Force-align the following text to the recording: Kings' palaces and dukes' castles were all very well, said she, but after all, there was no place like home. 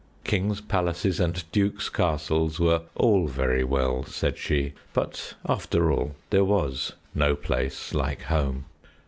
Kings' 0.23 0.61
palaces 0.61 1.19
and 1.19 1.43
dukes' 1.51 1.87
castles 1.87 2.59
were 2.59 2.81
all 2.95 3.27
very 3.27 3.63
well, 3.63 4.03
said 4.03 4.35
she, 4.35 4.73
but 4.93 5.35
after 5.47 5.91
all, 5.91 6.15
there 6.31 6.43
was 6.43 6.93
no 7.13 7.35
place 7.35 7.93
like 7.93 8.23
home. 8.23 8.65